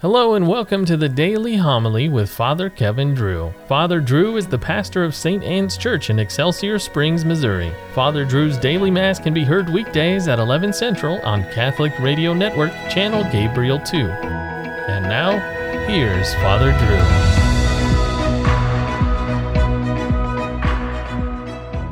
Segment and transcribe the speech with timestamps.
[0.00, 3.54] Hello and welcome to the Daily Homily with Father Kevin Drew.
[3.66, 5.42] Father Drew is the pastor of St.
[5.42, 7.72] Anne's Church in Excelsior Springs, Missouri.
[7.94, 12.72] Father Drew's daily mass can be heard weekdays at 11 Central on Catholic Radio Network,
[12.90, 13.96] channel Gabriel 2.
[13.96, 15.38] And now,
[15.86, 16.72] here's Father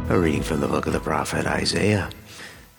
[0.08, 0.14] Drew.
[0.14, 2.10] A reading from the book of the prophet Isaiah.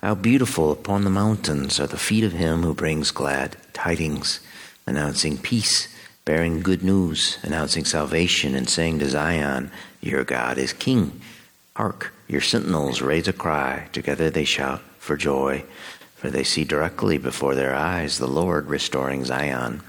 [0.04, 4.38] How beautiful upon the mountains are the feet of him who brings glad tidings
[4.86, 5.88] announcing peace,
[6.24, 11.20] bearing good news, announcing salvation, and saying to Zion, Your God is King.
[11.74, 15.64] Hark, your sentinels raise a cry, together they shout for joy,
[16.14, 19.82] for they see directly before their eyes the Lord restoring Zion.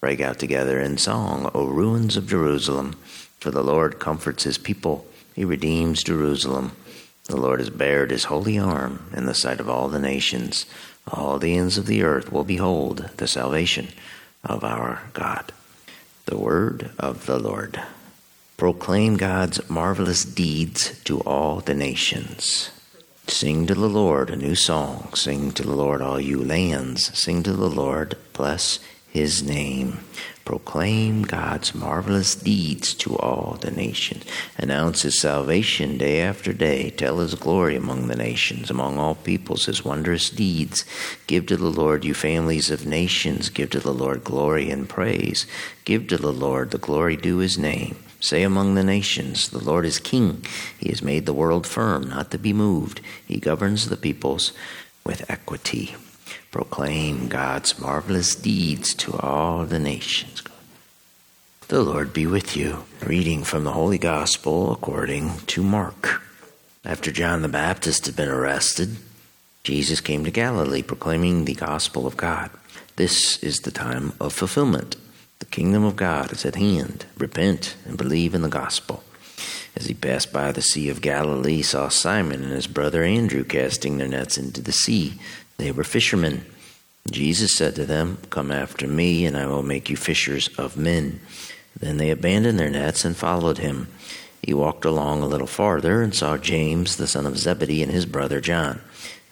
[0.00, 2.94] Break out together in song, O ruins of Jerusalem,
[3.38, 6.72] for the Lord comforts his people, he redeems Jerusalem.
[7.26, 10.66] The Lord has bared his holy arm in the sight of all the nations.
[11.06, 13.88] All the ends of the earth will behold the salvation
[14.44, 15.52] of our God.
[16.26, 17.82] The word of the Lord.
[18.56, 22.70] Proclaim God's marvelous deeds to all the nations.
[23.26, 25.14] Sing to the Lord a new song.
[25.14, 27.16] Sing to the Lord, all you lands.
[27.18, 28.78] Sing to the Lord, bless
[29.12, 29.98] his name.
[30.44, 34.24] Proclaim God's marvelous deeds to all the nations.
[34.56, 36.90] Announce his salvation day after day.
[36.90, 40.84] Tell his glory among the nations, among all peoples, his wondrous deeds.
[41.26, 43.50] Give to the Lord, you families of nations.
[43.50, 45.46] Give to the Lord glory and praise.
[45.84, 47.96] Give to the Lord the glory due his name.
[48.18, 50.44] Say among the nations, The Lord is king.
[50.78, 53.00] He has made the world firm, not to be moved.
[53.26, 54.52] He governs the peoples
[55.04, 55.96] with equity.
[56.52, 60.42] Proclaim God's marvelous deeds to all the nations.
[61.68, 62.84] The Lord be with you.
[63.06, 66.20] Reading from the Holy Gospel according to Mark.
[66.84, 68.98] After John the Baptist had been arrested,
[69.64, 72.50] Jesus came to Galilee proclaiming the gospel of God.
[72.96, 74.96] This is the time of fulfillment.
[75.38, 77.06] The kingdom of God is at hand.
[77.16, 79.02] Repent and believe in the gospel.
[79.74, 83.42] As he passed by the Sea of Galilee, he saw Simon and his brother Andrew
[83.42, 85.14] casting their nets into the sea
[85.58, 86.44] they were fishermen.
[87.10, 91.20] Jesus said to them, Come after me, and I will make you fishers of men.
[91.78, 93.88] Then they abandoned their nets and followed him.
[94.42, 98.06] He walked along a little farther and saw James, the son of Zebedee, and his
[98.06, 98.80] brother John.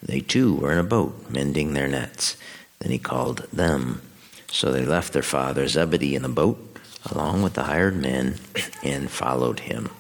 [0.03, 2.37] They too were in a boat, mending their nets.
[2.79, 4.03] Then he called them.
[4.51, 6.79] So they left their father Zebedee in the boat,
[7.11, 8.37] along with the hired men,
[8.83, 9.91] and followed him.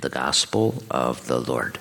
[0.00, 1.78] The Gospel of the Lord.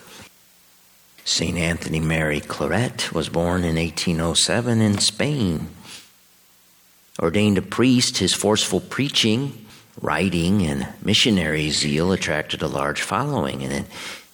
[1.23, 1.57] St.
[1.57, 5.67] Anthony Mary Claret was born in 1807 in Spain.
[7.19, 9.65] Ordained a priest, his forceful preaching,
[10.01, 13.63] writing, and missionary zeal attracted a large following.
[13.63, 13.85] And in,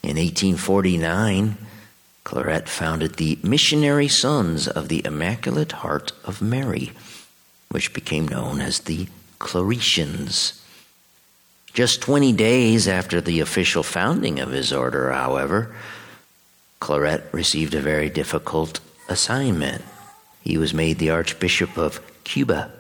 [0.04, 1.58] in 1849,
[2.24, 6.92] Claret founded the Missionary Sons of the Immaculate Heart of Mary,
[7.70, 9.08] which became known as the
[9.40, 10.62] Claretians.
[11.74, 15.76] Just 20 days after the official founding of his order, however,
[16.80, 18.80] Claret received a very difficult
[19.10, 19.84] assignment.
[20.42, 22.72] He was made the Archbishop of Cuba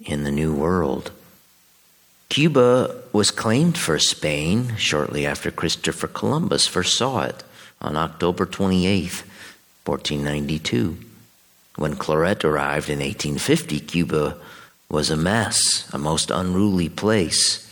[0.00, 1.10] in the New World.
[2.28, 7.42] Cuba was claimed for Spain shortly after Christopher Columbus first saw it
[7.80, 9.22] on October 28,
[9.84, 10.98] 1492.
[11.76, 14.36] When Claret arrived in 1850, Cuba
[14.88, 17.65] was a mess, a most unruly place.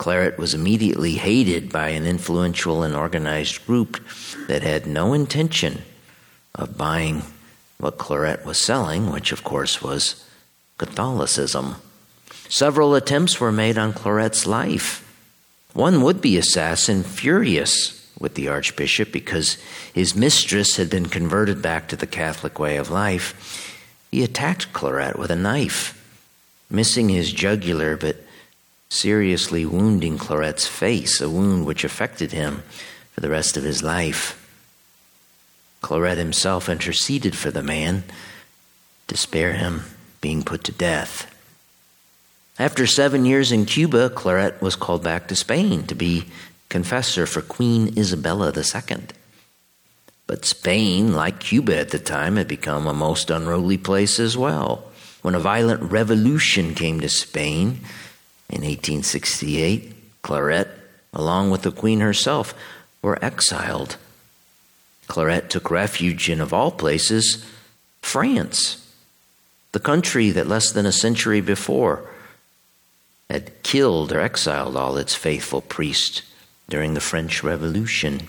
[0.00, 4.02] Claret was immediately hated by an influential and organized group
[4.48, 5.82] that had no intention
[6.54, 7.22] of buying
[7.76, 10.24] what Claret was selling, which of course was
[10.78, 11.76] Catholicism.
[12.48, 15.06] Several attempts were made on Claret's life.
[15.74, 19.58] One would be assassin, furious with the archbishop because
[19.92, 23.76] his mistress had been converted back to the Catholic way of life,
[24.10, 25.94] he attacked Claret with a knife,
[26.70, 28.16] missing his jugular but
[28.90, 32.62] seriously wounding Claret's face, a wound which affected him
[33.12, 34.36] for the rest of his life.
[35.80, 38.04] Claret himself interceded for the man
[39.06, 39.84] to spare him
[40.20, 41.26] being put to death.
[42.58, 46.26] After seven years in Cuba, Claret was called back to Spain to be
[46.68, 48.98] confessor for Queen Isabella II.
[50.26, 54.84] But Spain, like Cuba at the time, had become a most unruly place as well.
[55.22, 57.80] When a violent revolution came to Spain,
[58.50, 60.68] in 1868, Claret,
[61.14, 62.54] along with the Queen herself,
[63.00, 63.96] were exiled.
[65.06, 67.44] Claret took refuge in, of all places,
[68.02, 68.86] France,
[69.72, 72.08] the country that less than a century before
[73.28, 76.22] had killed or exiled all its faithful priests
[76.68, 78.26] during the French Revolution.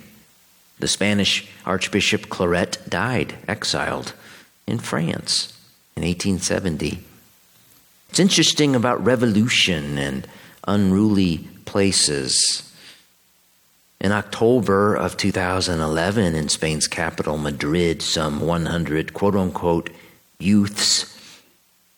[0.80, 4.14] The Spanish Archbishop Claret died exiled
[4.68, 5.58] in France
[5.96, 7.04] in 1870.
[8.12, 10.28] It's interesting about revolution and
[10.68, 12.70] unruly places.
[14.02, 19.92] In October of 2011, in Spain's capital, Madrid, some 100 quote unquote
[20.40, 21.08] youths,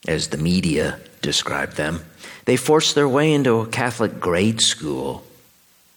[0.07, 2.05] as the media described them,
[2.45, 5.25] they forced their way into a Catholic grade school,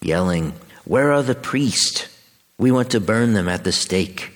[0.00, 0.54] yelling,
[0.86, 2.08] Where are the priests?
[2.56, 4.32] We want to burn them at the stake.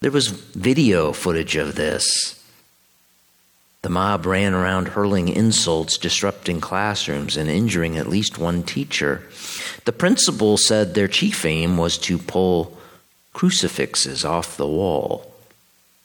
[0.00, 2.37] There was video footage of this.
[3.88, 9.22] The mob ran around hurling insults, disrupting classrooms, and injuring at least one teacher.
[9.86, 12.76] The principal said their chief aim was to pull
[13.32, 15.32] crucifixes off the wall.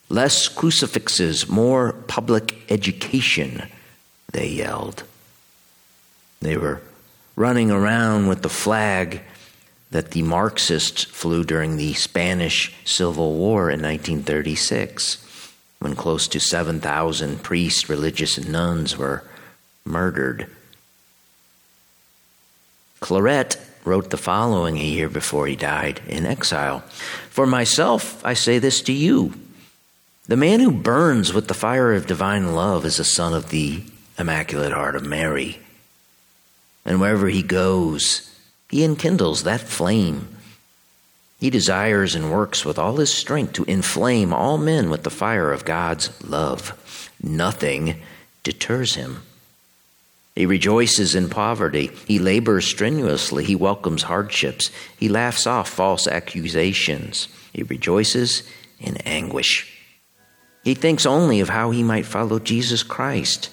[0.08, 3.64] Less crucifixes, more public education,
[4.32, 5.02] they yelled.
[6.40, 6.80] They were
[7.36, 9.20] running around with the flag
[9.90, 15.18] that the Marxists flew during the Spanish Civil War in 1936
[15.84, 19.22] when close to 7,000 priests, religious, and nuns were
[19.84, 20.50] murdered.
[23.00, 26.80] Claret wrote the following a year before he died in exile
[27.28, 29.34] For myself, I say this to you.
[30.26, 33.82] The man who burns with the fire of divine love is a son of the
[34.18, 35.58] Immaculate Heart of Mary.
[36.86, 38.34] And wherever he goes,
[38.70, 40.33] he enkindles that flame
[41.44, 45.52] he desires and works with all his strength to inflame all men with the fire
[45.52, 47.10] of God's love.
[47.22, 48.00] Nothing
[48.42, 49.20] deters him.
[50.34, 51.90] He rejoices in poverty.
[52.06, 53.44] He labors strenuously.
[53.44, 54.70] He welcomes hardships.
[54.96, 57.28] He laughs off false accusations.
[57.52, 58.48] He rejoices
[58.80, 59.70] in anguish.
[60.62, 63.50] He thinks only of how he might follow Jesus Christ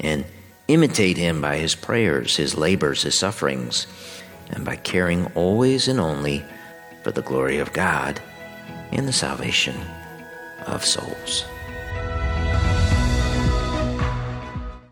[0.00, 0.24] and
[0.66, 3.86] imitate him by his prayers, his labors, his sufferings,
[4.48, 6.42] and by caring always and only
[7.04, 8.20] for the glory of God
[8.90, 9.76] and the salvation
[10.66, 11.44] of souls.